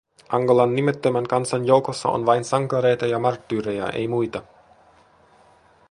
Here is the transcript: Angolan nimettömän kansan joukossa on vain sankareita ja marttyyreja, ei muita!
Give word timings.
Angolan 0.29 0.73
nimettömän 0.75 1.27
kansan 1.27 1.67
joukossa 1.67 2.09
on 2.09 2.25
vain 2.25 2.43
sankareita 2.43 3.05
ja 3.07 3.19
marttyyreja, 3.19 3.89
ei 3.89 4.07
muita! 4.07 4.43